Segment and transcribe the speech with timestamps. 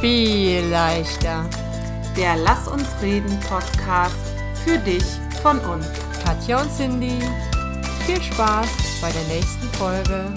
[0.00, 1.48] viel leichter.
[2.16, 4.14] Der Lass uns reden Podcast
[4.64, 5.04] für dich
[5.42, 5.86] von uns.
[6.24, 7.18] Katja und Cindy,
[8.06, 8.68] viel Spaß
[9.00, 10.32] bei der nächsten Folge.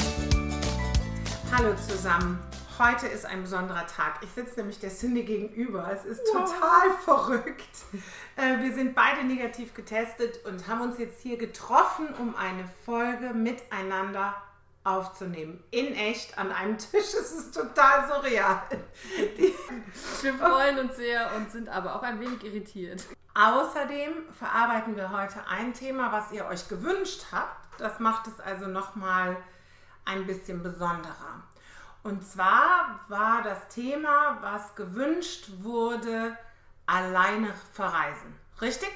[1.56, 2.40] Hallo zusammen.
[2.80, 4.22] Heute ist ein besonderer Tag.
[4.24, 5.92] Ich sitze nämlich der Cindy gegenüber.
[5.94, 7.70] Es ist total verrückt.
[8.38, 13.34] Äh, Wir sind beide negativ getestet und haben uns jetzt hier getroffen, um eine Folge
[13.36, 14.34] miteinander
[14.84, 15.64] aufzunehmen.
[15.72, 16.92] In echt an einem Tisch.
[17.22, 18.62] Es ist total surreal.
[19.38, 19.54] Die,
[20.22, 23.06] Wir freuen uns sehr und sind aber auch ein wenig irritiert.
[23.34, 27.80] Außerdem verarbeiten wir heute ein Thema, was ihr euch gewünscht habt.
[27.80, 29.38] Das macht es also nochmal
[30.06, 31.44] ein bisschen besonderer.
[32.04, 36.36] Und zwar war das Thema, was gewünscht wurde,
[36.88, 38.36] alleine verreisen.
[38.60, 38.92] Richtig?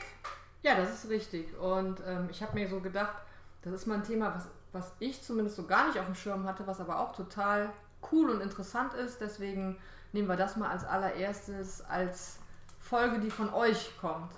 [0.63, 1.55] Ja, das ist richtig.
[1.59, 3.15] Und ähm, ich habe mir so gedacht,
[3.61, 6.45] das ist mal ein Thema, was, was ich zumindest so gar nicht auf dem Schirm
[6.45, 7.71] hatte, was aber auch total
[8.11, 9.19] cool und interessant ist.
[9.19, 9.79] Deswegen
[10.11, 12.39] nehmen wir das mal als allererstes als
[12.79, 14.31] Folge, die von euch kommt.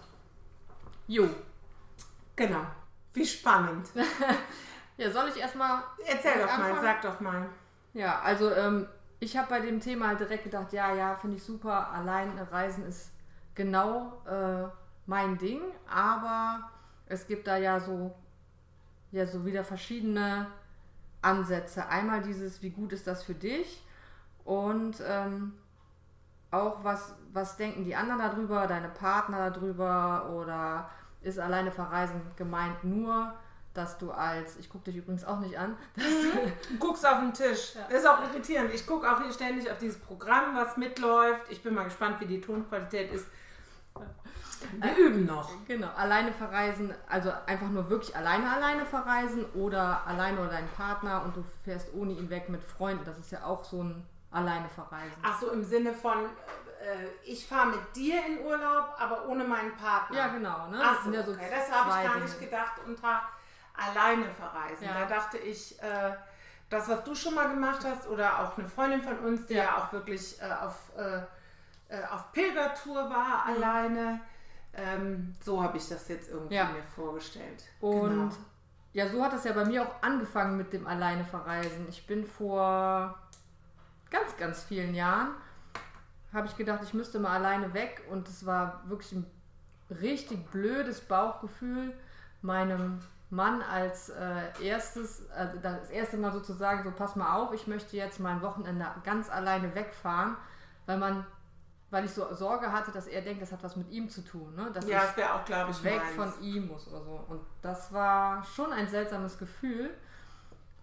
[1.07, 1.27] Jo.
[2.35, 2.65] Genau.
[3.13, 3.89] Wie spannend.
[4.97, 5.83] Ja, soll ich erstmal.
[6.05, 6.81] Erzähl doch mal, anfangen?
[6.81, 7.47] sag doch mal.
[7.93, 8.87] Ja, also ähm,
[9.19, 11.91] ich habe bei dem Thema halt direkt gedacht, ja, ja, finde ich super.
[11.91, 13.11] Allein reisen ist
[13.55, 14.67] genau äh,
[15.05, 16.69] mein Ding, aber
[17.05, 18.13] es gibt da ja so,
[19.11, 20.47] ja, so wieder verschiedene
[21.21, 21.87] Ansätze.
[21.87, 23.83] Einmal dieses, wie gut ist das für dich?
[24.43, 25.53] Und ähm,
[26.51, 30.89] auch was, was denken die anderen darüber, deine Partner darüber oder
[31.21, 33.33] ist alleine verreisen gemeint nur,
[33.73, 37.19] dass du als, ich gucke dich übrigens auch nicht an, dass du, Du guckst auf
[37.19, 37.73] den Tisch.
[37.89, 38.73] Das ist auch irritierend.
[38.73, 41.43] Ich gucke auch hier ständig auf dieses Programm, was mitläuft.
[41.49, 43.27] Ich bin mal gespannt, wie die Tonqualität ist.
[44.81, 45.51] Wir üben noch.
[45.67, 51.23] Genau, alleine verreisen, also einfach nur wirklich alleine alleine verreisen oder alleine oder dein Partner
[51.23, 53.05] und du fährst ohne ihn weg mit Freunden.
[53.05, 55.17] Das ist ja auch so ein alleine verreisen.
[55.23, 56.25] Ach so, im Sinne von,
[56.81, 60.17] äh, ich fahre mit dir in Urlaub, aber ohne meinen Partner.
[60.17, 60.79] Ja, genau, ne?
[60.83, 61.49] Ach Das so, ja so okay.
[61.51, 63.21] Das habe ich gar nicht gedacht unter
[63.75, 64.85] alleine verreisen.
[64.85, 65.01] Ja.
[65.01, 66.13] Da dachte ich, äh,
[66.69, 69.63] das, was du schon mal gemacht hast oder auch eine Freundin von uns, die ja,
[69.65, 69.77] Ja.
[69.77, 71.21] auch wirklich äh, auf, äh,
[71.89, 73.55] äh, auf Pilgertour war, Mhm.
[73.63, 74.19] alleine.
[74.73, 76.65] Ähm, so habe ich das jetzt irgendwie Ja.
[76.65, 77.63] mir vorgestellt.
[77.79, 78.29] Und Genau.
[78.93, 81.87] ja, so hat es ja bei mir auch angefangen mit dem alleine verreisen.
[81.89, 83.17] Ich bin vor
[84.11, 85.29] ganz, ganz vielen Jahren,
[86.33, 89.25] habe ich gedacht, ich müsste mal alleine weg und es war wirklich ein
[89.89, 91.93] richtig blödes Bauchgefühl,
[92.41, 92.99] meinem
[93.29, 97.97] Mann als äh, erstes, äh, das erste Mal sozusagen so, pass mal auf, ich möchte
[97.97, 100.35] jetzt mein Wochenende ganz alleine wegfahren,
[100.85, 101.25] weil man,
[101.89, 104.55] weil ich so Sorge hatte, dass er denkt, das hat was mit ihm zu tun,
[104.55, 104.69] ne?
[104.73, 106.33] Dass ja, das wäre auch, glaube ich, weg meins.
[106.33, 107.25] von ihm muss oder so.
[107.29, 109.91] Und das war schon ein seltsames Gefühl.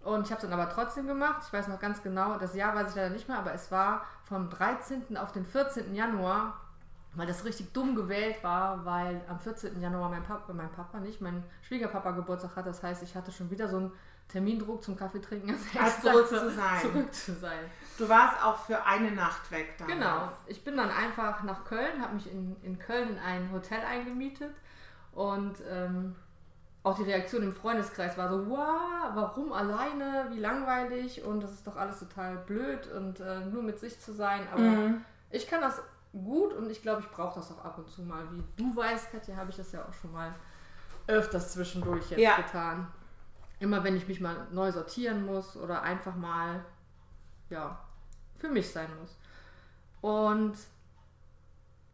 [0.03, 1.43] Und ich habe es dann aber trotzdem gemacht.
[1.45, 4.05] Ich weiß noch ganz genau, das Jahr weiß ich leider nicht mehr, aber es war
[4.23, 5.17] vom 13.
[5.17, 5.95] auf den 14.
[5.95, 6.59] Januar,
[7.13, 9.81] weil das richtig dumm gewählt war, weil am 14.
[9.81, 12.67] Januar mein Papa, mein Papa nicht, mein Schwiegerpapa Geburtstag hat.
[12.67, 13.91] Das heißt, ich hatte schon wieder so einen
[14.27, 15.55] Termindruck zum Kaffee trinken.
[15.81, 16.81] Als zurück zu sein.
[16.81, 17.59] Zurück zu sein.
[17.97, 19.97] Du warst auch für eine Nacht weg damals.
[19.97, 20.31] Genau.
[20.47, 24.53] Ich bin dann einfach nach Köln, habe mich in, in Köln in ein Hotel eingemietet
[25.13, 26.15] und ähm,
[26.83, 31.65] auch die Reaktion im Freundeskreis war so, wow, warum alleine, wie langweilig und das ist
[31.65, 34.47] doch alles total blöd und äh, nur mit sich zu sein.
[34.51, 35.05] Aber Mhm.
[35.29, 35.81] ich kann das
[36.11, 38.23] gut und ich glaube, ich brauche das auch ab und zu mal.
[38.31, 40.33] Wie du weißt, Katja, habe ich das ja auch schon mal
[41.07, 42.35] öfters zwischendurch jetzt Ja.
[42.37, 42.87] getan.
[43.59, 46.63] Immer wenn ich mich mal neu sortieren muss oder einfach mal,
[47.49, 47.79] ja,
[48.37, 49.17] für mich sein muss.
[50.01, 50.57] Und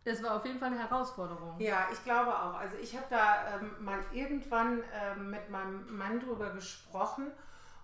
[0.04, 1.60] es war auf jeden Fall eine Herausforderung.
[1.60, 2.56] Ja, ich glaube auch.
[2.56, 7.32] Also ich habe da ähm, mal irgendwann ähm, mit meinem Mann drüber gesprochen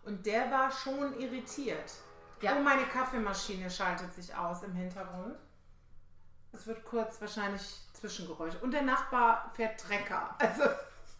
[0.04, 1.94] und der war schon irritiert.
[2.42, 2.56] Ja.
[2.58, 5.36] Oh, meine Kaffeemaschine schaltet sich aus im Hintergrund.
[6.54, 8.58] Es wird kurz wahrscheinlich Zwischengeräusche.
[8.60, 10.36] Und der Nachbar fährt Trecker.
[10.40, 10.64] Also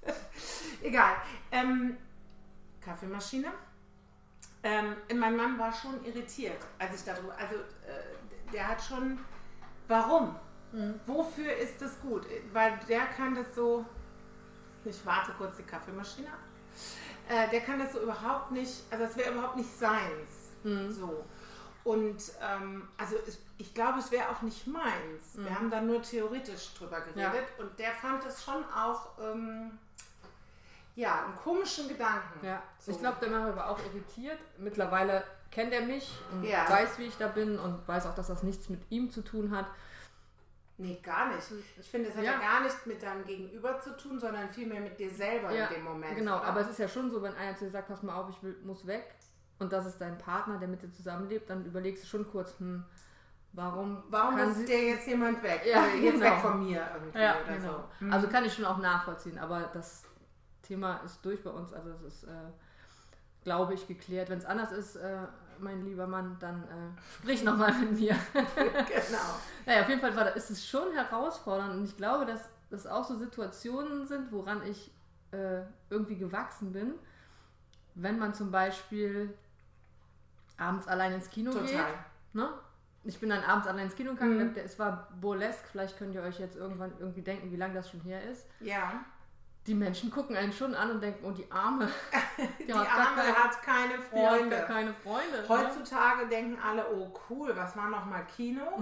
[0.82, 1.16] egal.
[1.52, 1.98] Ähm,
[2.88, 3.52] Kaffeemaschine.
[4.64, 7.36] Ähm, mein Mann war schon irritiert, als ich darüber.
[7.38, 9.20] Also äh, der hat schon.
[9.88, 10.36] Warum?
[11.06, 12.26] Wofür ist das gut?
[12.52, 13.86] Weil der kann das so.
[14.86, 16.28] Ich warte kurz die Kaffeemaschine.
[16.28, 16.40] ab.
[17.30, 18.84] Äh, der kann das so überhaupt nicht.
[18.90, 20.30] Also das wäre überhaupt nicht seins.
[20.90, 21.24] So.
[21.86, 25.36] Und ähm, also es, ich glaube, es wäre auch nicht meins.
[25.36, 29.78] Wir haben da nur theoretisch drüber geredet und der fand es schon auch ähm,
[30.98, 32.46] ja einen komischen Gedanken.
[32.46, 32.92] Ja, So.
[32.92, 34.40] ich glaube, der Mann war auch irritiert.
[34.58, 36.68] Mittlerweile kennt er mich und Ja.
[36.70, 39.56] weiß, wie ich da bin und weiß auch, dass das nichts mit ihm zu tun
[39.56, 39.68] hat.
[40.80, 41.48] Nee, gar nicht.
[41.80, 42.34] Ich finde, es hat ja.
[42.34, 42.40] Ja.
[42.40, 46.16] gar nichts mit deinem Gegenüber zu tun, sondern vielmehr mit dir selber in dem Moment.
[46.16, 46.46] Genau, oder?
[46.46, 48.42] aber es ist ja schon so, wenn einer zu dir sagt, pass mal auf, ich
[48.44, 49.16] will, muss weg
[49.60, 52.84] und das ist dein Partner, der mit dir zusammenlebt, dann überlegst du schon kurz, hm,
[53.54, 55.62] warum, Warum ist der jetzt jemand weg?
[55.66, 56.26] Ja, Also jetzt genau.
[56.26, 57.72] weg von mir irgendwie Ja, oder genau.
[58.00, 58.06] so.
[58.06, 58.14] Mhm.
[58.14, 60.04] Also kann ich schon auch nachvollziehen, aber das
[60.68, 61.74] Thema ist durch bei uns.
[61.74, 62.30] Also es ist, äh,
[63.44, 64.30] glaube ich, geklärt.
[64.30, 65.20] Wenn es anders ist, äh,
[65.60, 68.16] mein lieber Mann, dann äh, sprich nochmal mit mir.
[68.34, 69.40] genau.
[69.66, 73.04] Naja, auf jeden Fall war, ist es schon herausfordernd und ich glaube, dass das auch
[73.06, 74.92] so Situationen sind, woran ich
[75.32, 76.94] äh, irgendwie gewachsen bin.
[77.96, 79.34] Wenn man zum Beispiel
[80.58, 81.72] abends allein ins Kino geht.
[81.72, 81.94] Total.
[82.34, 82.50] Ne?
[83.04, 84.58] Ich bin dann abends allein ins Kino gegangen, Mhm.
[84.58, 88.02] es war burlesque, vielleicht könnt ihr euch jetzt irgendwann irgendwie denken, wie lange das schon
[88.02, 88.46] her ist.
[88.60, 89.06] Ja.
[89.68, 91.88] Die Menschen gucken einen schon an und denken, oh die Arme,
[92.60, 94.64] die, Die hat Arme keine, hat keine die hat Freunde.
[94.66, 95.42] keine Freunde.
[95.42, 95.50] ne?
[95.50, 98.62] Heutzutage denken alle, oh cool, was war noch mal Kino?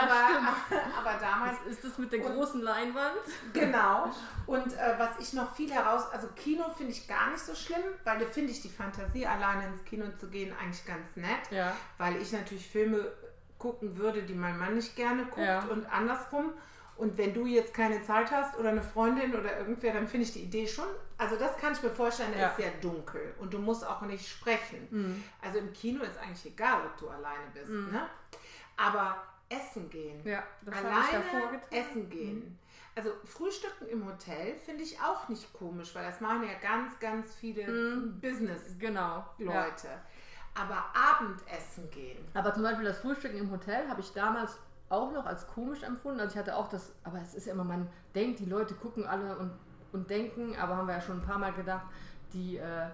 [0.00, 3.14] aber, aber damals Was ist das mit der Und- großen Leinwand?
[3.52, 4.10] Genau.
[4.46, 7.82] Und äh, was ich noch viel heraus, also Kino finde ich gar nicht so schlimm,
[8.04, 11.72] weil da finde ich die Fantasie, alleine ins Kino zu gehen, eigentlich ganz nett, Ja.
[11.98, 13.12] weil ich natürlich Filme
[13.58, 15.60] gucken würde, die mein Mann nicht gerne guckt Ja.
[15.70, 16.52] und andersrum.
[16.96, 20.32] Und wenn du jetzt keine Zeit hast oder eine Freundin oder irgendwer, dann finde ich
[20.32, 20.86] die Idee schon,
[21.18, 22.48] also das kann ich mir vorstellen, Ja.
[22.48, 24.88] ist sehr dunkel und du musst auch nicht sprechen.
[24.90, 25.22] Mhm.
[25.42, 28.08] Also im Kino ist eigentlich egal, ob du alleine bist, ne?
[28.78, 31.68] Aber essen gehen, Ja, das habe ich alleine davor getan.
[31.70, 32.58] essen gehen.
[32.94, 37.34] Also Frühstücken im Hotel finde ich auch nicht komisch, weil das machen ja ganz, ganz
[37.34, 37.64] viele
[38.22, 38.76] Business-Leute.
[38.78, 39.24] Genau.
[39.38, 39.66] Ja.
[40.54, 42.26] Aber Abendessen gehen.
[42.32, 46.20] Aber zum Beispiel das Frühstücken im Hotel habe ich damals auch noch als komisch empfunden.
[46.20, 49.06] Also ich hatte auch das, aber es ist ja immer, man denkt, die Leute gucken
[49.06, 49.50] alle und,
[49.92, 51.86] und denken, aber haben wir ja schon ein paar Mal gedacht,
[52.32, 52.86] die äh,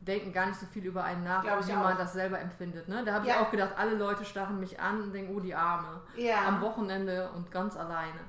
[0.00, 2.88] denken gar nicht so viel über einen nach, wie man das selber empfindet.
[2.88, 3.02] Ne?
[3.04, 3.34] Da habe Ja.
[3.34, 6.00] ich auch gedacht, alle Leute starren mich an und denken, oh die Arme.
[6.16, 6.46] Ja.
[6.46, 8.20] Am Wochenende und ganz alleine.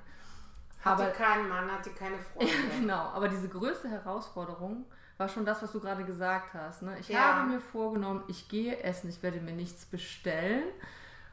[0.84, 2.51] Hatte Aber- keinen Mann, hatte keine Freunde.
[2.80, 4.86] Genau, aber diese größte Herausforderung
[5.18, 6.84] war schon das, was du gerade gesagt hast.
[6.84, 6.98] Ne?
[7.00, 7.36] Ich Ja.
[7.36, 10.63] habe mir vorgenommen, ich gehe essen, ich werde mir nichts bestellen.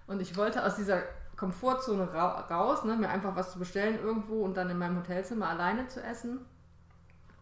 [0.06, 1.02] Und ich wollte aus dieser
[1.36, 2.96] Komfortzone ra raus, ne?
[2.96, 6.44] mir einfach was zu bestellen irgendwo und dann in meinem Hotelzimmer alleine zu essen.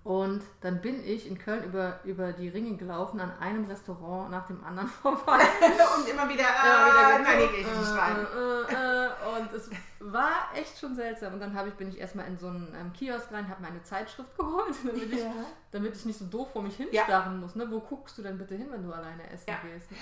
[0.04, 4.48] Und dann bin ich in Köln über, über die Ringe gelaufen, an einem Restaurant nach
[4.48, 5.38] dem anderen vorbei.
[5.96, 8.16] und immer wieder, Ja, äh, wieder nein, hier geguckt, ich rein.
[8.16, 11.34] äh, äh, äh, und es war echt schon seltsam.
[11.34, 13.68] Und dann habe ich, bin ich erstmal in so einen ähm, Kiosk rein, habe mir
[13.68, 15.30] eine Zeitschrift geholt, damit ich, Ja.
[15.70, 16.86] damit ich nicht so doof vor mich Ja.
[16.86, 17.54] hinstarren muss.
[17.54, 17.70] Ne?
[17.70, 19.56] Wo guckst du denn bitte hin, wenn du alleine essen Ja.
[19.62, 19.88] gehst?
[19.92, 19.98] Ne?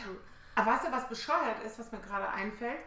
[0.55, 2.79] Aber weißt du, was bescheuert ist, was mir gerade einfällt?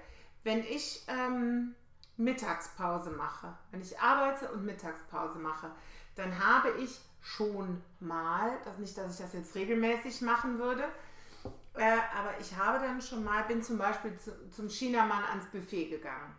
[0.43, 1.75] Wenn ich ähm,
[2.17, 5.71] Mittagspause mache, wenn ich arbeite und Mittagspause mache,
[6.15, 10.83] dann habe ich schon mal, das nicht, dass ich das jetzt regelmäßig machen würde,
[11.75, 15.89] äh, aber ich habe dann schon mal, bin zum Beispiel zu, zum Chinamann ans Buffet
[15.89, 16.35] gegangen.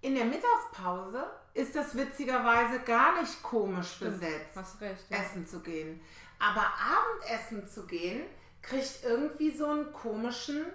[0.00, 5.04] In der Mittagspause ist das witzigerweise gar nicht komisch besetzt Hast recht.
[5.10, 5.18] Ja.
[5.18, 6.00] essen zu gehen.
[6.38, 8.22] Aber Abendessen zu gehen,
[8.62, 10.66] kriegt irgendwie so einen komischen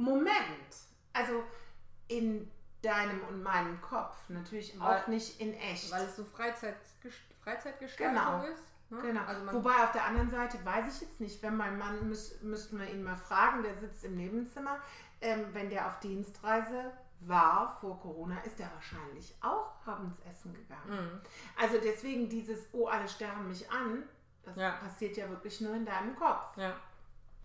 [0.00, 0.76] Moment.
[1.12, 1.42] Also
[2.08, 2.50] in
[2.82, 4.16] deinem und meinem Kopf.
[4.28, 5.90] Natürlich Weil- auch nicht in echt.
[5.92, 6.76] Weil es so Freizeit,
[7.44, 8.42] Freizeitgestaltung Genau.
[8.44, 8.62] ist.
[8.90, 9.00] Ne?
[9.02, 9.24] Genau.
[9.24, 12.78] Also Wobei auf der anderen Seite weiß ich jetzt nicht, wenn mein Mann, müß, müssten
[12.78, 14.78] wir ihn mal fragen, der sitzt im Nebenzimmer,
[15.20, 20.88] ähm, wenn der auf Dienstreise war vor Corona, ist er wahrscheinlich auch abends essen gegangen.
[21.14, 21.20] Mhm.
[21.60, 24.02] Also deswegen dieses, oh, alle starren mich an,
[24.42, 24.70] das Ja.
[24.72, 26.56] passiert ja wirklich nur in deinem Kopf.
[26.56, 26.74] Ja.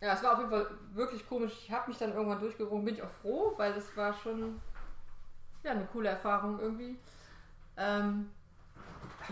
[0.05, 1.51] Ja, es war auf jeden Fall wirklich komisch.
[1.65, 4.61] Ich habe mich dann irgendwann durchgerungen, bin ich auch froh, weil das war schon
[5.63, 6.95] ja, eine coole Erfahrung irgendwie.
[7.75, 8.29] Ähm,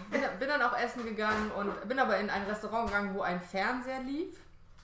[0.09, 3.39] bin, bin dann auch essen gegangen und bin aber in ein Restaurant gegangen, wo ein
[3.39, 4.35] Fernseher lief.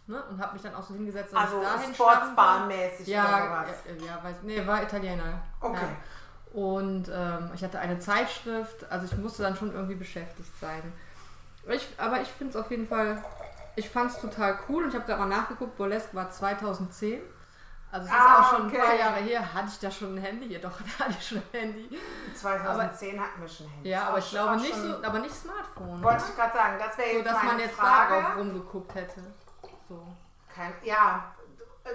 [0.05, 1.93] Ne, und habe mich dann auch so hingesetzt, dass Also ich dahin.
[1.95, 3.77] Sportsbar-mäßig oder Ja, sowas.
[3.99, 5.41] ja, ja, weiß, nee, war Italiener.
[5.59, 5.79] Okay.
[5.81, 6.59] Ja.
[6.59, 10.81] Und ähm, ich hatte eine Zeitschrift, also ich musste dann schon irgendwie beschäftigt sein.
[11.67, 13.23] Ich, aber ich finde es auf jeden Fall,
[13.79, 17.21] ich fand es total cool und ich habe da mal nachgeguckt, Burlesque war 2010.
[17.91, 18.99] Also es ist Ah, auch schon ein paar okay.
[18.99, 19.53] Jahre her.
[19.53, 20.45] Hatte ich da schon ein Handy?
[20.47, 21.97] Ja doch, da hatte ich schon ein Handy.
[22.35, 23.91] 2010 hatten wir schon Handys.
[23.91, 26.03] Ja, aber ich glaube nicht so, aber nicht Smartphone.
[26.03, 28.13] Wollte ich gerade sagen, das wäre so, jetzt dass meine man jetzt Frage.
[28.21, 29.21] darauf rumgeguckt hätte.
[29.87, 30.07] So.
[30.53, 31.33] Kein, ja,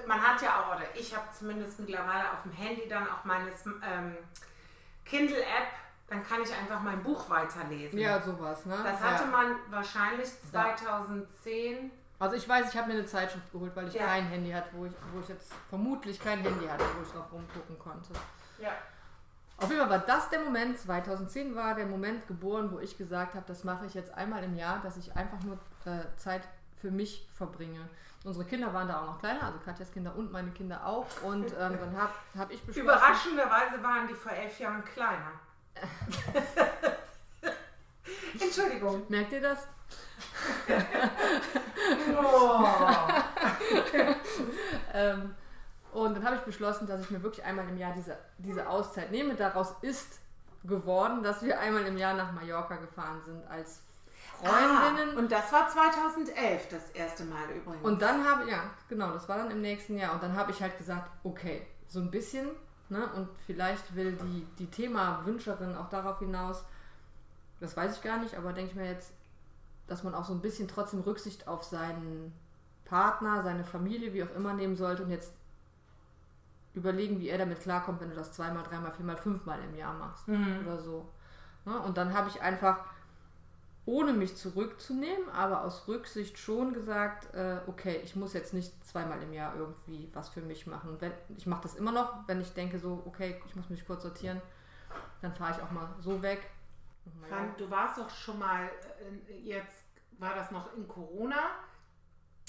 [0.07, 3.51] man hat ja auch, oder ich habe zumindest mittlerweile auf dem Handy dann auch meine
[3.51, 4.17] ähm,
[5.05, 5.69] Kindle-App,
[6.09, 7.99] dann kann ich einfach mein Buch weiterlesen.
[7.99, 8.77] Ja, sowas, ne?
[8.83, 9.07] Das ja.
[9.07, 11.91] hatte man wahrscheinlich 2010.
[12.19, 14.07] Also ich weiß, ich habe mir eine Zeitschrift geholt, weil ich Ja.
[14.07, 17.33] kein Handy hatte, wo ich, wo ich jetzt vermutlich kein Handy hatte, wo ich drauf
[17.33, 18.13] rumgucken konnte.
[18.59, 18.71] Ja.
[19.57, 23.35] Auf jeden Fall war das der Moment, 2010 war der Moment geboren, wo ich gesagt
[23.35, 26.43] habe, das mache ich jetzt einmal im Jahr, dass ich einfach nur äh, Zeit
[26.81, 27.89] für mich verbringe.
[28.25, 31.07] Unsere Kinder waren da auch noch kleiner, also Katjas Kinder und meine Kinder auch.
[31.23, 32.89] Und ähm, dann habe hab ich beschlossen...
[32.89, 35.33] Überraschenderweise waren die vor elf Jahren kleiner.
[38.41, 39.03] Entschuldigung.
[39.09, 39.67] Merkt ihr das?
[42.17, 42.65] Oh.
[44.93, 45.35] Ähm,
[45.93, 49.11] Und dann habe ich beschlossen, dass ich mir wirklich einmal im Jahr diese, diese Auszeit
[49.11, 49.35] nehme.
[49.35, 50.21] Daraus ist
[50.65, 53.83] geworden, dass wir einmal im Jahr nach Mallorca gefahren sind als
[54.39, 55.17] Freundinnen.
[55.17, 57.85] Ah, und das war 2011 das erste Mal übrigens.
[57.85, 60.15] Und dann habe ja, genau, das war dann im nächsten Jahr.
[60.15, 62.51] Und dann habe ich halt gesagt, okay, so ein bisschen,
[62.89, 63.07] ne?
[63.15, 66.65] Und vielleicht will die, die Thema-Wünscherin auch darauf hinaus,
[67.61, 69.13] das weiß ich gar nicht, aber denke ich mir jetzt,
[69.87, 72.33] dass man auch so ein bisschen trotzdem Rücksicht auf seinen
[72.85, 75.33] Partner, seine Familie, wie auch immer nehmen sollte und jetzt
[76.75, 80.27] überlegen, wie er damit klarkommt, wenn du das zweimal, dreimal, viermal, fünfmal im Jahr machst
[80.29, 80.61] Mhm.
[80.67, 81.09] oder so.
[81.65, 81.79] Ne?
[81.81, 82.85] Und dann habe ich einfach,
[83.87, 89.23] ohne mich zurückzunehmen, aber aus Rücksicht schon gesagt, äh, okay, ich muss jetzt nicht zweimal
[89.23, 90.97] im Jahr irgendwie was für mich machen.
[91.01, 94.03] Wenn, ich mache das immer noch, wenn ich denke so, okay, ich muss mich kurz
[94.03, 94.41] sortieren,
[95.21, 96.51] dann fahre ich auch mal so weg.
[97.29, 98.65] Frank, du warst doch schon mal,
[99.29, 99.85] äh, jetzt
[100.19, 101.51] war das noch in Corona,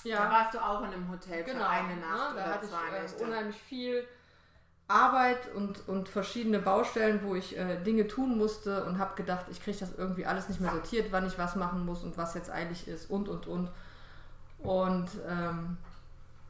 [0.03, 1.67] da ja, warst du auch in einem Hotel für genau.
[1.67, 2.35] eine Nacht ne?
[2.35, 3.23] Da oder hatte zwei ich äh, Nächte.
[3.23, 4.07] unheimlich viel
[4.87, 9.63] Arbeit und, und verschiedene Baustellen, wo ich äh, Dinge tun musste und habe gedacht, ich
[9.63, 12.51] kriege das irgendwie alles nicht mehr sortiert, wann ich was machen muss und was jetzt
[12.51, 13.69] eilig ist und und und.
[14.59, 15.77] Und ähm,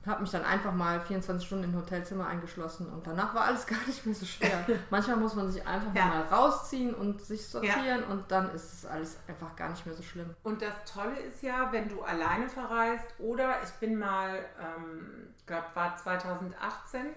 [0.05, 3.65] habe mich dann einfach mal 24 Stunden in ein Hotelzimmer eingeschlossen und danach war alles
[3.67, 4.65] gar nicht mehr so schwer.
[4.89, 6.05] Manchmal muss man sich einfach Ja.
[6.05, 10.03] mal rausziehen und sich sortieren und dann ist es alles einfach gar nicht mehr so
[10.03, 10.29] schlimm.
[10.43, 15.65] Und das Tolle ist ja, wenn du alleine verreist oder ich bin mal, ähm, glaube
[15.73, 17.07] war 2018,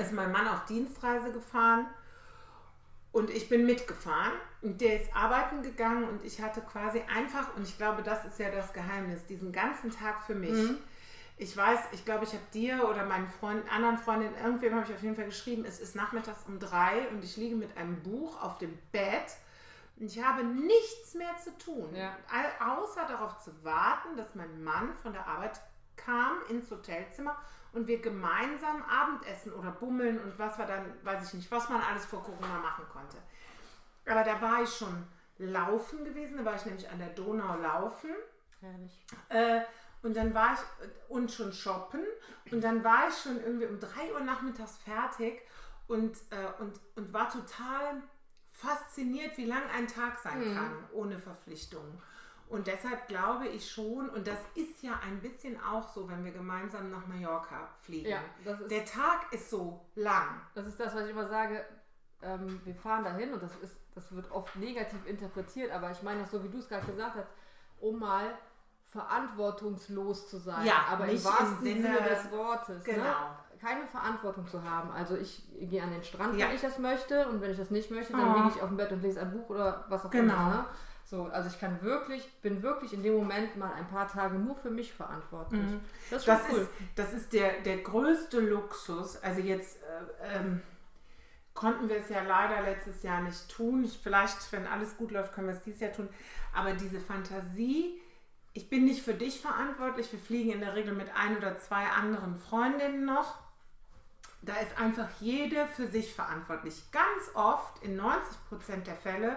[0.00, 1.86] ist mein Mann auf Dienstreise gefahren
[3.12, 7.62] und ich bin mitgefahren und der ist arbeiten gegangen und ich hatte quasi einfach, und
[7.66, 10.52] ich glaube, das ist ja das Geheimnis, diesen ganzen Tag für mich.
[10.52, 10.78] Mhm.
[11.36, 14.94] Ich weiß, ich glaube, ich habe dir oder meinen Freund, anderen Freundinnen, irgendwem habe ich
[14.94, 18.40] auf jeden Fall geschrieben, es ist nachmittags um drei und ich liege mit einem Buch
[18.42, 19.36] auf dem Bett
[19.98, 22.14] und ich habe nichts mehr zu tun, Ja.
[22.30, 25.60] Au- außer darauf zu warten, dass mein Mann von der Arbeit
[25.96, 27.36] kam ins Hotelzimmer
[27.72, 31.80] und wir gemeinsam Abendessen oder bummeln und was war dann, weiß ich nicht, was man
[31.82, 33.16] alles vor Corona machen konnte.
[34.06, 35.06] Aber da war ich schon
[35.38, 38.10] laufen gewesen, da war ich nämlich an der Donau laufen.
[38.60, 39.06] Herrlich.
[39.28, 39.60] Äh,
[40.02, 40.60] und dann war ich
[41.08, 42.04] und schon shoppen
[42.50, 45.42] und dann war ich schon irgendwie um 3 Uhr nachmittags fertig
[45.88, 48.02] und, äh, und, und war total
[48.50, 52.00] fasziniert, wie lang ein Tag sein kann ohne Verpflichtungen.
[52.50, 56.32] Und deshalb glaube ich schon, und das ist ja ein bisschen auch so, wenn wir
[56.32, 58.08] gemeinsam nach Mallorca fliegen.
[58.10, 58.18] Ja,
[58.68, 60.40] Der Tag ist so lang.
[60.54, 61.64] Das ist das, was ich immer sage.
[62.22, 66.20] Ähm, wir fahren dahin und das ist, das wird oft negativ interpretiert, aber ich meine
[66.22, 67.28] das so, wie du es gerade gesagt hast,
[67.80, 68.34] um mal
[68.84, 72.86] verantwortungslos zu sein, Ja, aber im wahrsten im Sinne, Sinne- des Wortes.
[72.86, 72.94] Ne?
[72.94, 73.14] Genau.
[73.60, 74.90] Keine Verantwortung zu haben.
[74.90, 76.48] Also ich gehe an den Strand, Ja.
[76.48, 78.36] wenn ich das möchte und wenn ich das nicht möchte, dann Oh.
[78.38, 80.32] liege ich auf dem Bett und lese ein Buch oder was auch Genau.
[80.34, 80.48] immer.
[80.48, 80.64] Ne?
[81.10, 84.54] So, also ich kann wirklich, bin wirklich in dem Moment mal ein paar Tage nur
[84.54, 85.60] für mich verantwortlich.
[86.08, 86.30] Das ist Mhm.
[86.30, 86.58] Das cool.
[86.60, 89.16] ist, das ist der, der größte Luxus.
[89.20, 90.62] Also jetzt äh, ähm,
[91.52, 93.82] konnten wir es ja leider letztes Jahr nicht tun.
[93.82, 96.08] Ich, vielleicht, wenn alles gut läuft, können wir es dieses Jahr tun.
[96.54, 98.00] Aber diese Fantasie,
[98.52, 100.12] ich bin nicht für dich verantwortlich.
[100.12, 103.36] Wir fliegen in der Regel mit ein oder zwei anderen Freundinnen noch.
[104.42, 106.80] Da ist einfach jede für sich verantwortlich.
[106.92, 109.36] Ganz oft, in 90 Prozent der Fälle,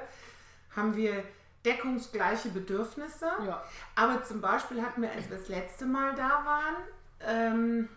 [0.76, 1.24] haben wir
[1.66, 3.32] deckungsgleiche Bedürfnisse.
[3.46, 3.64] Ja.
[3.96, 6.76] Aber zum Beispiel hatten wir, als wir das letzte Mal da waren,
[7.22, 7.90] ähm,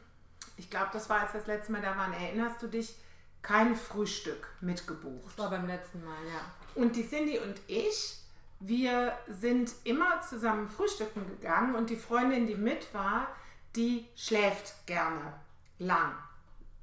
[0.57, 2.97] ich glaube, das war, als wir das letzte Mal da waren, erinnerst du dich,
[3.43, 5.27] kein Frühstück mitgebucht.
[5.27, 6.41] Das war beim letzten Mal, ja.
[6.75, 8.19] Und die Cindy und ich,
[8.61, 13.29] wir sind immer zusammen frühstücken gegangen und die Freundin, die mit war,
[13.77, 15.33] die schläft gerne
[15.79, 16.13] lang.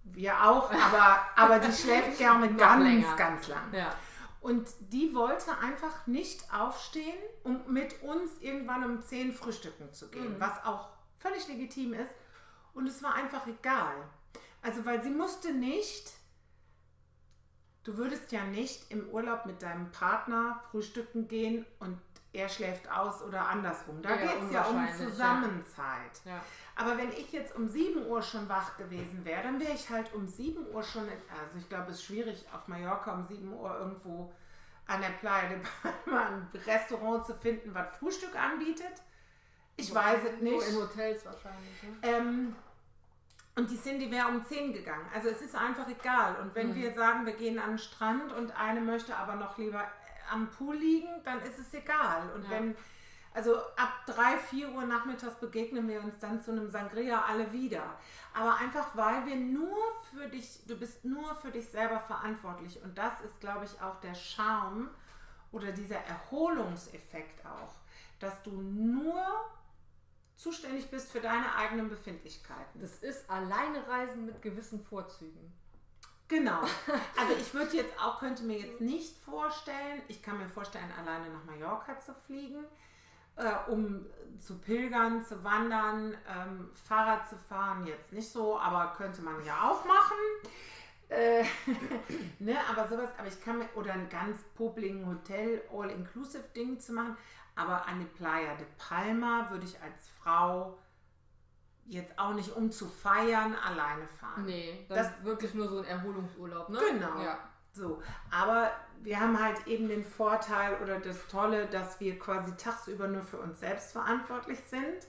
[0.05, 3.15] Wir auch, aber, aber die schläft gerne ganz, länger.
[3.15, 3.73] ganz lang.
[3.73, 3.93] Ja.
[4.43, 10.35] Und die wollte einfach nicht aufstehen, um mit uns irgendwann um 10 frühstücken zu gehen,
[10.37, 12.11] was auch völlig legitim ist.
[12.73, 13.95] Und es war einfach egal.
[14.61, 16.11] Also, weil sie musste nicht,
[17.85, 21.97] du würdest ja nicht im Urlaub mit deinem Partner frühstücken gehen und
[22.33, 24.01] er schläft aus oder andersrum.
[24.01, 24.87] Da Ja, geht es ja um.
[24.97, 26.21] Zusammenzeit.
[26.25, 26.41] Ja.
[26.75, 30.11] Aber wenn ich jetzt um 7 Uhr schon wach gewesen wäre, dann wäre ich halt
[30.13, 33.53] um 7 Uhr schon, in, also ich glaube, es ist schwierig auf Mallorca um 7
[33.53, 34.33] Uhr irgendwo
[34.87, 35.59] an der Playa de
[36.05, 38.93] Palma ein Restaurant zu finden, was Frühstück anbietet.
[39.77, 40.67] Ich weiß es nicht.
[40.67, 41.83] in Hotels wahrscheinlich.
[41.83, 41.97] Ne?
[42.01, 42.55] Ähm,
[43.55, 45.05] und die Cindy wäre um 10 gegangen.
[45.13, 46.35] Also es ist einfach egal.
[46.41, 49.87] Und wenn wir sagen, wir gehen an den Strand und eine möchte aber noch lieber
[50.31, 52.29] am Pool liegen, dann ist es egal.
[52.35, 52.49] Und Ja.
[52.51, 52.75] wenn,
[53.33, 57.83] also ab 3, 4 Uhr nachmittags begegnen wir uns dann zu einem Sangria alle wieder.
[58.33, 59.77] Aber einfach, weil wir nur
[60.11, 62.81] für dich, du bist nur für dich selber verantwortlich.
[62.83, 64.89] Und das ist, glaube ich, auch der Charme
[65.51, 67.73] oder dieser Erholungseffekt auch,
[68.19, 69.23] dass du nur
[70.35, 72.81] zuständig bist für deine eigenen Befindlichkeiten.
[72.81, 75.53] Das ist alleine Reisen mit gewissen Vorzügen.
[76.33, 76.61] Genau.
[77.19, 81.29] Also ich würde jetzt auch, könnte mir jetzt nicht vorstellen, ich kann mir vorstellen, alleine
[81.29, 82.65] nach Mallorca zu fliegen,
[83.35, 84.07] äh, um
[84.39, 89.69] zu pilgern, zu wandern, ähm, Fahrrad zu fahren, jetzt nicht so, aber könnte man ja
[89.69, 90.17] auch machen.
[91.09, 91.43] Äh,
[92.39, 97.15] ne, aber sowas, aber ich kann mir, oder ein ganz popligen Hotel, All-Inclusive-Ding zu machen,
[97.55, 100.79] aber an die Playa de Palma würde ich als Frau
[101.85, 104.45] jetzt auch nicht um zu feiern alleine fahren.
[104.45, 106.79] Nee, das, ist wirklich nur so ein Erholungsurlaub, ne?
[106.91, 107.21] Genau.
[107.21, 107.39] Ja.
[107.73, 108.71] So, aber
[109.01, 113.39] wir haben halt eben den Vorteil oder das Tolle, dass wir quasi tagsüber nur für
[113.39, 115.07] uns selbst verantwortlich sind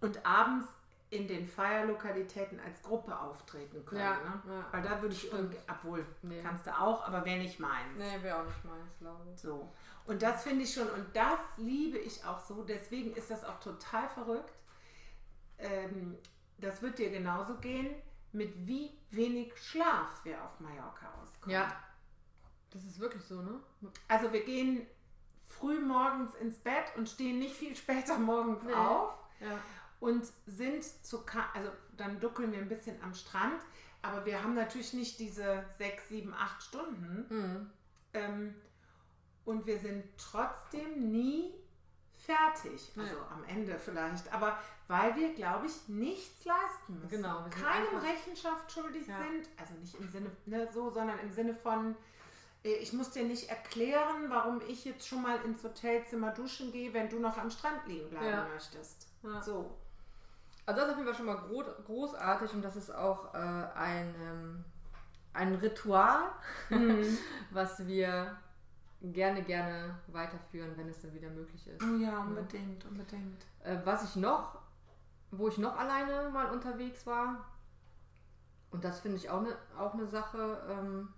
[0.00, 0.66] und abends
[1.10, 4.00] in den Feierlokalitäten als Gruppe auftreten können.
[4.00, 4.42] Ja, ne?
[4.46, 4.64] ja.
[4.70, 5.54] Weil da würde ich, Stimmt.
[5.68, 6.40] obwohl, Nee.
[6.42, 7.98] kannst du auch, aber wäre nicht meins.
[7.98, 9.38] Nee, wäre auch nicht meins, glaube ich.
[9.38, 9.70] So.
[10.06, 13.60] Und das finde ich schon, und das liebe ich auch so, deswegen ist das auch
[13.60, 14.54] total verrückt.
[15.62, 16.16] Ähm,
[16.58, 17.94] das wird dir genauso gehen,
[18.32, 21.54] mit wie wenig Schlaf wir auf Mallorca auskommen.
[21.54, 21.82] Ja.
[22.70, 23.60] Das ist wirklich so, ne?
[24.08, 24.86] Also wir gehen
[25.46, 28.72] früh morgens ins Bett und stehen nicht viel später morgens Nee.
[28.72, 29.58] auf Ja.
[30.00, 33.60] und sind zu, also dann duckeln wir ein bisschen am Strand,
[34.00, 37.26] aber wir haben natürlich nicht diese sechs, sieben, acht Stunden.
[37.28, 37.70] Mhm.
[38.14, 38.54] Ähm,
[39.44, 41.52] und wir sind trotzdem nie
[42.26, 42.92] fertig.
[42.96, 44.32] Also am Ende vielleicht.
[44.32, 47.08] Aber weil wir, glaube ich, nichts leisten müssen.
[47.22, 49.18] Genau, Keinem Rechenschaft schuldig Ja.
[49.18, 49.48] sind.
[49.58, 51.96] Also nicht im Sinne ne, so, sondern im Sinne von,
[52.64, 56.92] äh, ich muss dir nicht erklären, warum ich jetzt schon mal ins Hotelzimmer duschen gehe,
[56.94, 58.46] wenn du noch am Strand liegen bleiben Ja.
[58.52, 59.08] möchtest.
[59.22, 59.42] Ja.
[59.42, 59.70] So.
[60.64, 63.38] Also das ist auf jeden Fall schon mal gro großartig und das ist auch äh,
[63.38, 64.64] ein, ähm,
[65.32, 66.24] ein Ritual,
[66.70, 67.18] Mhm.
[67.50, 68.36] was wir
[69.02, 71.82] gerne, gerne weiterführen, wenn es dann wieder möglich ist.
[71.82, 73.42] Oh ja, unbedingt, unbedingt.
[73.64, 74.58] Äh, was ich noch,
[75.30, 77.44] wo ich noch alleine mal unterwegs war,
[78.70, 81.08] und das finde ich auch eine auch eine Sache, ähm,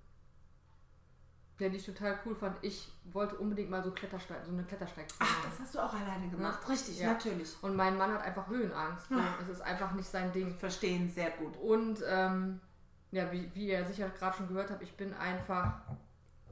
[1.61, 2.57] ja, die ich total cool fand.
[2.63, 5.51] Ich wollte unbedingt mal so Klettersteig, so eine Klettersteigtour Ach, machen.
[5.51, 6.59] das hast du auch alleine gemacht.
[6.63, 6.69] Ja.
[6.69, 7.13] Richtig, Ja.
[7.13, 7.57] natürlich.
[7.63, 9.09] Und mein Mann hat einfach Höhenangst.
[9.11, 9.19] Ja.
[9.19, 10.53] Und es ist einfach nicht sein Ding.
[10.57, 11.57] Verstehen sehr gut.
[11.59, 12.61] Und ähm,
[13.13, 15.81] ja, wie, wie ihr sicher gerade schon gehört habt, ich bin einfach,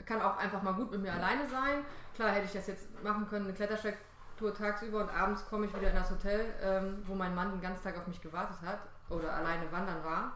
[0.07, 1.85] kann auch einfach mal gut mit mir alleine sein.
[2.15, 5.91] Klar hätte ich das jetzt machen können, eine Klettersteigtour tagsüber und abends komme ich wieder
[5.91, 9.33] in das Hotel, ähm, wo mein Mann den ganzen Tag auf mich gewartet hat oder
[9.33, 10.33] alleine wandern war.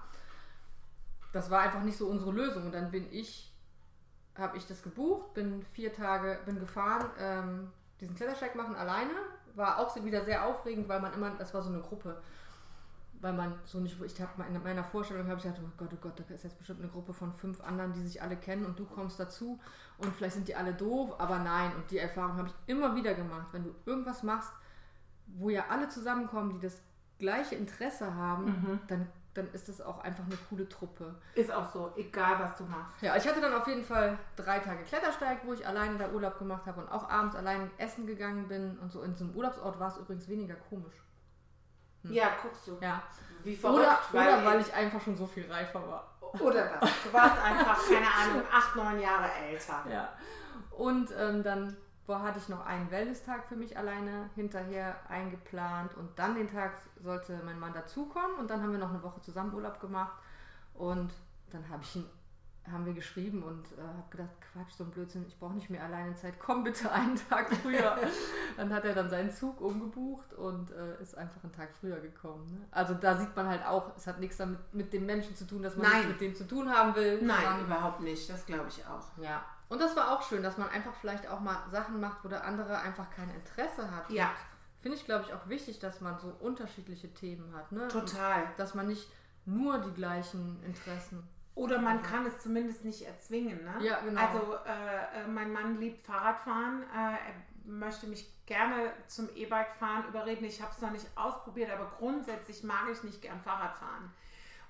[1.33, 2.67] Das war einfach nicht so unsere Lösung.
[2.67, 3.53] Und dann bin ich,
[4.37, 9.13] habe ich das gebucht, bin vier Tage, bin gefahren, ähm, diesen Klettersteig machen alleine.
[9.55, 12.23] War auch wieder sehr aufregend, weil man immer, das war so eine Gruppe
[13.27, 15.99] weil man so nicht, ich habe in meiner Vorstellung habe ich gedacht, oh Gott, oh
[16.01, 18.79] Gott, da ist jetzt bestimmt eine Gruppe von fünf anderen, die sich alle kennen und
[18.79, 19.59] du kommst dazu
[19.99, 21.75] und vielleicht sind die alle doof, aber nein.
[21.75, 24.53] Und die Erfahrung habe ich immer wieder gemacht, wenn du irgendwas machst,
[25.27, 26.81] wo ja alle zusammenkommen, die das
[27.19, 31.17] gleiche Interesse haben, dann, dann ist das auch einfach eine coole Truppe.
[31.35, 33.03] Ist auch so, egal was du machst.
[33.03, 36.39] Ja, ich hatte dann auf jeden Fall drei Tage Klettersteig, wo ich alleine da Urlaub
[36.39, 39.03] gemacht habe und auch abends allein essen gegangen bin und so.
[39.03, 41.03] In so einem Urlaubsort war es übrigens weniger komisch.
[42.13, 42.79] Ja, guckst du.
[42.81, 43.03] Ja.
[43.43, 46.13] Wie verrückt, Oder, weil, oder weil ich einfach schon so viel reifer war.
[46.41, 46.91] Oder das.
[47.05, 49.85] Du warst einfach, keine Ahnung, acht, neun Jahre älter.
[49.89, 50.13] Ja.
[50.71, 56.19] Und ähm, dann boah, hatte ich noch einen Wellness-Tag für mich alleine hinterher eingeplant und
[56.19, 59.55] dann den Tag sollte mein Mann dazukommen und dann haben wir noch eine Woche zusammen
[59.55, 60.17] Urlaub gemacht
[60.75, 61.11] und
[61.51, 62.09] dann habe ich ihn
[62.73, 65.83] haben wir geschrieben und äh, habe gedacht, Quatsch, so ein Blödsinn, ich brauche nicht mehr
[65.85, 67.97] alleine Zeit, komm bitte einen Tag früher.
[68.57, 72.47] dann hat er dann seinen Zug umgebucht und äh, ist einfach einen Tag früher gekommen.
[72.53, 72.61] Ne?
[72.71, 75.63] Also da sieht man halt auch, es hat nichts damit mit dem Menschen zu tun,
[75.63, 77.21] dass man nichts mit dem zu tun haben will.
[77.23, 78.29] Nein, sondern- überhaupt nicht.
[78.31, 79.07] Das glaube ich auch.
[79.23, 79.45] ja.
[79.69, 82.45] Und das war auch schön, dass man einfach vielleicht auch mal Sachen macht, wo der
[82.45, 84.09] andere einfach kein Interesse hat.
[84.11, 84.31] Ja.
[84.81, 87.73] Finde ich, glaube ich, auch wichtig, dass man so unterschiedliche Themen hat.
[87.73, 87.89] Ne?
[87.89, 88.43] Total.
[88.45, 89.09] Und dass man nicht
[89.45, 91.27] nur die gleichen Interessen.
[91.57, 93.65] Oder man kann es zumindest nicht erzwingen.
[93.65, 93.85] Ne?
[93.85, 94.21] Ja, genau.
[94.21, 96.83] Also äh, äh, mein Mann liebt Fahrradfahren.
[96.83, 100.45] Äh, er möchte mich gerne zum E-Bike fahren überreden.
[100.45, 104.13] Ich habe es noch nicht ausprobiert, aber grundsätzlich mag ich nicht gern Fahrradfahren.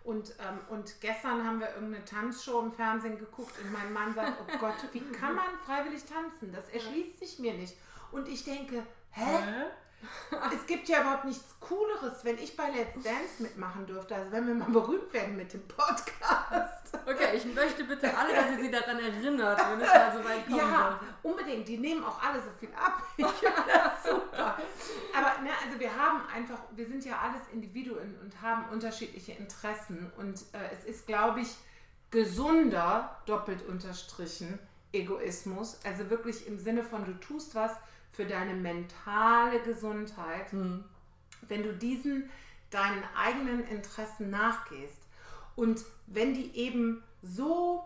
[0.05, 4.35] Und, ähm, und gestern haben wir irgendeine Tanzshow im Fernsehen geguckt und mein Mann sagt,
[4.41, 6.53] oh Gott, wie kann man freiwillig tanzen?
[6.53, 7.77] Das erschließt sich mir nicht.
[8.13, 9.65] Und ich denke, hä?
[10.53, 14.15] Es gibt ja überhaupt nichts Cooleres, wenn ich bei Let's Dance mitmachen dürfte.
[14.15, 16.95] Also wenn wir mal berühmt werden mit dem Podcast.
[17.05, 20.47] Okay, ich möchte bitte alle, dass ihr sie daran erinnert, wenn es mal so weit
[20.47, 21.67] kommen Ja, unbedingt.
[21.69, 23.03] Die nehmen auch alle so viel ab.
[23.17, 24.59] Ich finde das super.
[25.17, 30.13] Aber ne, also wir haben einfach, wir sind ja alles Individuen und haben unterschiedliche Interessen.
[30.17, 31.57] Und äh, es ist, glaube ich,
[32.11, 34.59] gesunder, doppelt unterstrichen,
[34.93, 35.79] Egoismus.
[35.85, 37.73] Also wirklich im Sinne von, du tust was
[38.17, 40.51] für deine mentale Gesundheit.
[40.51, 40.85] Hm.
[41.49, 42.31] wenn du diesen
[42.71, 45.03] deinen eigenen Interessen nachgehst
[45.55, 47.85] und wenn die eben so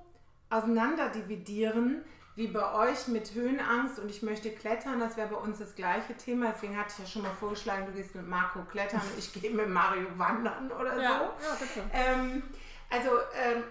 [0.49, 2.03] auseinander dividieren,
[2.37, 6.17] wie bei euch mit Höhenangst und ich möchte klettern, das wäre bei uns das gleiche
[6.17, 6.53] Thema.
[6.53, 9.51] Deswegen hatte ich ja schon mal vorgeschlagen, du gehst mit Marco klettern und ich gehe
[9.51, 11.01] mit Mario wandern oder so.
[11.03, 11.91] Ja, ja bitte.
[11.93, 12.43] Ähm,
[12.89, 13.63] also ähm,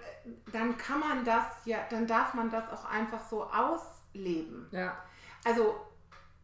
[0.52, 4.68] dann kann man das ja, dann darf man das auch einfach so ausleben.
[4.72, 4.98] Ja.
[5.46, 5.76] Also,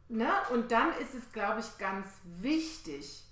[0.09, 3.23] ne, und dann ist es, glaube ich, ganz wichtig,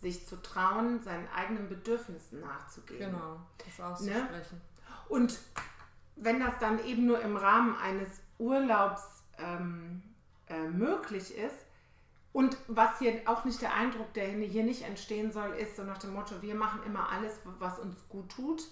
[0.00, 3.10] sich zu trauen, seinen eigenen Bedürfnissen nachzugehen.
[3.10, 4.60] Genau, das auszusprechen.
[5.08, 5.38] Und
[6.16, 9.02] wenn das dann eben nur im Rahmen eines Urlaubs
[9.38, 10.02] ähm,
[10.48, 11.56] äh, möglich ist,
[12.32, 15.98] und was hier auch nicht der Eindruck, der hier nicht entstehen soll, ist so nach
[15.98, 18.62] dem Motto, wir machen immer alles, was uns gut tut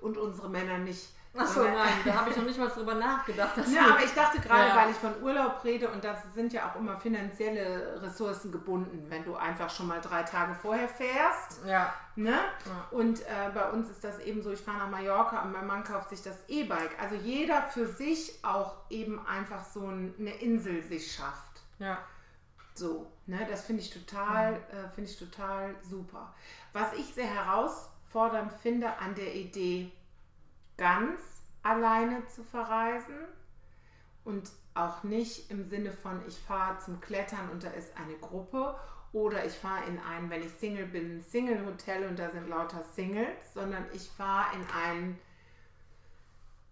[0.00, 1.08] und unsere Männer nicht.
[1.34, 3.56] Achso, nein, da habe ich noch nicht mal drüber nachgedacht.
[3.72, 4.76] Ja, aber ich dachte gerade, Ja.
[4.76, 9.24] weil ich von Urlaub rede und das sind ja auch immer finanzielle Ressourcen gebunden, wenn
[9.24, 11.64] du einfach schon mal drei Tage vorher fährst.
[11.66, 12.32] ja, Ne?
[12.32, 12.86] Ja.
[12.90, 15.82] Und äh, bei uns ist das eben so, ich fahre nach Mallorca und mein Mann
[15.84, 17.00] kauft sich das E-Bike.
[17.00, 21.62] Also jeder für sich auch eben einfach so ein, eine Insel sich schafft.
[21.78, 21.96] ja,
[22.74, 26.34] So, ne, das finde ich total, äh, finde ich total super.
[26.74, 29.90] Was ich sehr herausfordernd finde an der Idee,
[30.76, 31.20] ganz
[31.62, 33.16] alleine zu verreisen
[34.24, 38.74] und auch nicht im Sinne von, ich fahre zum Klettern und da ist eine Gruppe
[39.12, 43.52] oder ich fahre in ein, wenn ich Single bin, Single-Hotel und da sind lauter Singles,
[43.52, 45.18] sondern ich fahre in ein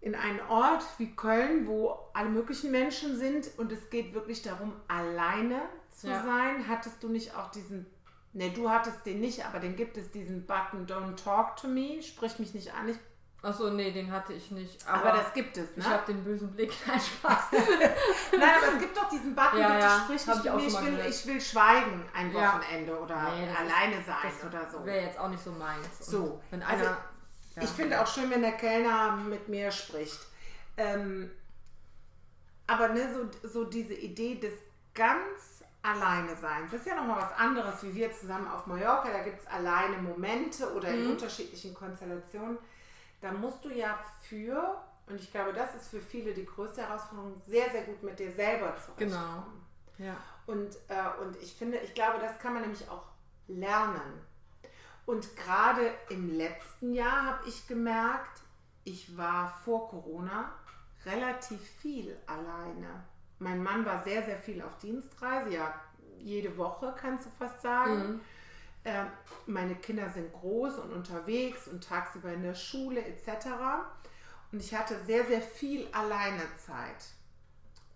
[0.01, 4.73] in einen Ort wie Köln, wo alle möglichen Menschen sind und es geht wirklich darum,
[4.87, 5.61] alleine
[5.91, 6.23] zu Ja.
[6.23, 6.67] sein.
[6.67, 7.85] Hattest du nicht auch diesen,
[8.33, 12.01] ne, du hattest den nicht, aber den gibt es, diesen Button Don't Talk to Me,
[12.01, 12.97] sprich mich nicht an, ich,
[13.43, 14.87] Achso, nee, den hatte ich nicht.
[14.87, 15.77] aber, Aber, das gibt es, ne?
[15.77, 17.45] ich habe den bösen Blick, kein Spaß.
[17.51, 20.63] Nein, aber es gibt doch diesen Button, Ja, bitte ja, sprich nicht ich auch mit
[20.63, 21.09] mir, ich will, gehört.
[21.09, 22.53] ich will schweigen ein Ja.
[22.59, 24.85] Wochenende oder Nee, das ist- alleine sein Das oder so.
[24.85, 25.87] Wäre jetzt auch nicht so meins.
[25.99, 26.97] So, Wenn also einer,
[27.55, 27.63] ja.
[27.63, 30.19] Ich finde auch schön, wenn der Kellner mit mir spricht.
[30.77, 31.31] Ähm,
[32.67, 33.09] aber ne,
[33.43, 34.53] so, so diese Idee des
[34.93, 39.23] ganz alleine Seins, das ist ja nochmal was anderes, wie wir zusammen auf Mallorca, da
[39.23, 41.11] gibt es alleine Momente oder in Mhm.
[41.11, 42.57] unterschiedlichen Konstellationen.
[43.21, 47.41] Da musst du ja für, und ich glaube, das ist für viele die größte Herausforderung,
[47.45, 48.97] sehr, sehr gut mit dir selber zurechtkommen.
[48.97, 49.45] Genau.
[49.97, 50.17] Ja.
[50.47, 53.03] Und, äh, und ich finde, ich glaube, das kann man nämlich auch
[53.47, 54.25] lernen.
[55.05, 58.41] Und gerade im letzten Jahr habe ich gemerkt,
[58.83, 60.51] ich war vor Corona
[61.05, 63.03] relativ viel alleine.
[63.39, 65.73] Mein Mann war sehr, sehr viel auf Dienstreise, ja,
[66.19, 68.13] jede Woche kannst du fast sagen.
[68.13, 68.21] Mhm.
[68.83, 69.07] Ähm,
[69.45, 73.47] meine Kinder sind groß und unterwegs und tagsüber in der Schule etc.
[74.51, 77.05] Und ich hatte sehr, sehr viel Alleinezeit.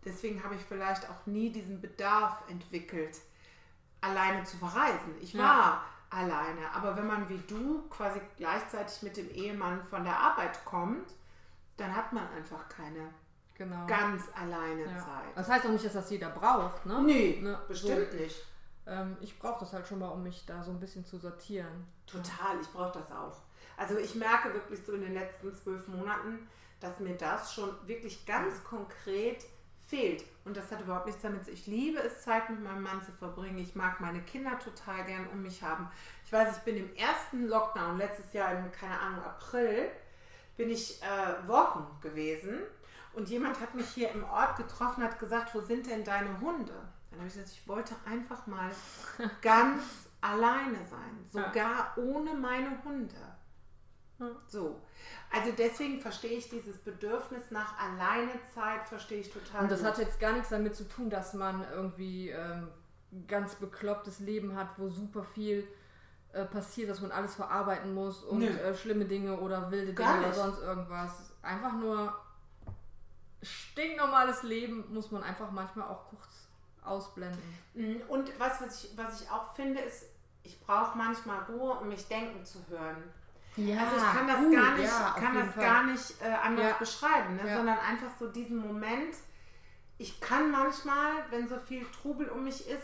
[0.04, 3.18] Deswegen habe ich vielleicht auch nie diesen Bedarf entwickelt,
[4.02, 5.16] alleine zu verreisen.
[5.22, 5.44] Ich Ja.
[5.44, 10.64] war alleine, aber wenn man wie du quasi gleichzeitig mit dem Ehemann von der Arbeit
[10.64, 11.14] kommt,
[11.78, 13.10] dann hat man einfach keine
[13.58, 13.88] Genau.
[13.88, 14.98] ganz alleine ja.
[15.00, 15.26] Zeit.
[15.36, 17.02] Das heißt auch nicht, dass das jeder braucht, ne?
[17.02, 18.46] Nee, Ne, bestimmt so, nicht.
[18.88, 21.88] Ähm, ich brauche das halt schon mal, um mich da so ein bisschen zu sortieren.
[22.06, 23.38] Total, ich brauche das auch.
[23.78, 26.48] Also ich merke wirklich so in den letzten zwölf Monaten,
[26.80, 29.46] dass mir das schon wirklich ganz konkret
[29.88, 30.24] fehlt.
[30.46, 33.12] Und das hat überhaupt nichts damit zu Ich liebe es, Zeit mit meinem Mann zu
[33.12, 33.58] verbringen.
[33.58, 35.90] Ich mag meine Kinder total gern um mich haben.
[36.26, 39.90] Ich weiß, ich bin im ersten Lockdown, letztes Jahr im, keine Ahnung, April,
[40.58, 42.60] bin ich äh, walken gewesen.
[43.14, 46.74] Und jemand hat mich hier im Ort getroffen, hat gesagt, wo sind denn deine Hunde?
[47.16, 48.70] Dann habe ich gesagt, ich wollte einfach mal
[49.42, 49.84] ganz
[50.22, 53.16] alleine sein, sogar ohne meine Hunde.
[54.48, 54.82] So.
[55.32, 59.64] Also deswegen verstehe ich dieses Bedürfnis nach Alleinezeit, verstehe ich total.
[59.64, 59.90] Und das gut.
[59.90, 62.70] hat jetzt gar nichts damit zu tun, dass man irgendwie ähm,
[63.12, 65.68] ein ganz beklopptes Leben hat, wo super viel
[66.32, 70.20] äh, passiert, dass man alles verarbeiten muss und äh, schlimme Dinge oder wilde Gar Dinge
[70.20, 70.38] oder nicht.
[70.38, 71.34] sonst irgendwas.
[71.42, 72.14] Einfach nur
[73.42, 76.45] stinknormales Leben muss man einfach manchmal auch kurz
[76.86, 77.42] ausblenden.
[77.74, 80.06] Mm, Und was, was, ich, was ich auch finde, ist,
[80.44, 83.04] ich brauche manchmal Ruhe, um mich denken zu hören.
[83.58, 85.64] Ja, Also ich kann das gut, gar nicht, ja, kann das Fall.
[85.64, 86.76] gar nicht äh, anders Ja.
[86.78, 87.56] beschreiben, ne?
[87.56, 89.16] Sondern einfach so diesen Moment.
[89.98, 92.84] Ich kann manchmal, wenn so viel Trubel um mich ist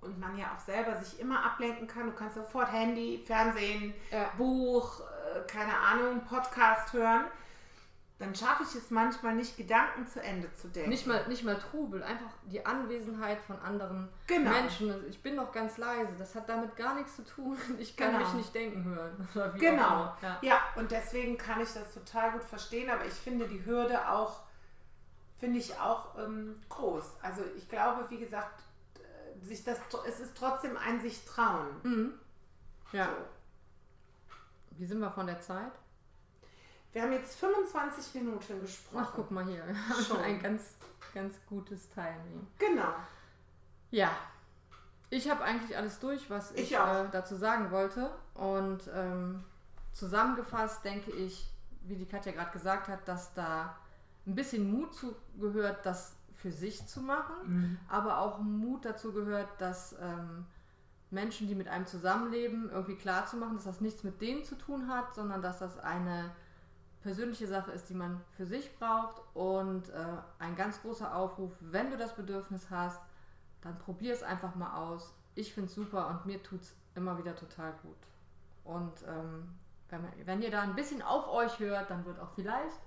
[0.00, 3.94] und man ja auch selber sich immer ablenken kann, du kannst sofort Handy, Fernsehen.
[4.36, 7.24] Buch, äh, keine Ahnung, Podcast hören,
[8.18, 10.90] dann schaffe ich es manchmal nicht, Gedanken zu Ende zu denken.
[10.90, 14.50] Nicht mal, nicht mal Trubel, einfach die Anwesenheit von anderen Genau.
[14.50, 14.90] Menschen.
[14.90, 17.56] Also Ich bin noch ganz leise, das hat damit gar nichts zu tun.
[17.78, 18.24] Ich kann Genau.
[18.24, 19.28] mich nicht denken hören.
[19.60, 20.16] Genau.
[20.20, 20.38] Ja.
[20.42, 24.40] Ja, und deswegen kann ich das total gut verstehen, aber ich finde die Hürde auch,
[25.38, 27.04] finde ich auch ähm, groß.
[27.22, 28.62] Also ich glaube, wie gesagt,
[28.96, 29.78] äh, sich das,
[30.08, 31.68] es ist trotzdem ein sich trauen.
[31.84, 32.14] Mhm.
[32.90, 33.06] Ja.
[33.06, 33.12] So.
[34.78, 35.72] Wie sind wir von der Zeit?
[36.92, 39.04] Wir haben jetzt 25 Minuten gesprochen.
[39.06, 39.66] Ach, guck mal hier.
[39.66, 40.18] Wir haben Schon.
[40.20, 40.74] ein ganz,
[41.14, 42.46] ganz gutes Timing.
[42.58, 42.94] Genau.
[43.90, 44.10] Ja.
[45.10, 48.10] Ich habe eigentlich alles durch, was ich, Ich äh, dazu sagen wollte.
[48.34, 49.44] Und ähm,
[49.92, 51.50] zusammengefasst denke ich,
[51.82, 53.76] wie die Katja gerade gesagt hat, dass da
[54.26, 59.48] ein bisschen Mut zu gehört, das für sich zu machen, aber auch Mut dazu gehört,
[59.58, 60.46] dass ähm,
[61.10, 64.54] Menschen, die mit einem zusammenleben, irgendwie klar zu machen, dass das nichts mit denen zu
[64.54, 66.30] tun hat, sondern dass das eine
[67.02, 69.22] persönliche Sache ist, die man für sich braucht.
[69.34, 70.04] Und äh,
[70.38, 73.00] ein ganz großer Aufruf, wenn du das Bedürfnis hast,
[73.62, 75.12] dann probier es einfach mal aus.
[75.34, 77.96] Ich finde es super und mir tut es immer wieder total gut.
[78.64, 79.48] Und ähm,
[79.88, 82.80] wenn, wenn ihr da ein bisschen auf euch hört, dann wird auch vielleicht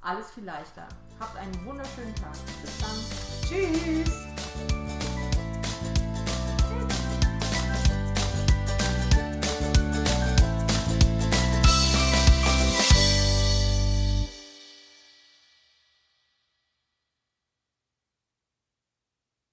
[0.00, 0.86] alles viel leichter.
[1.20, 2.32] Habt einen wunderschönen Tag.
[2.62, 2.96] Bis dann.
[3.42, 5.07] Tschüss.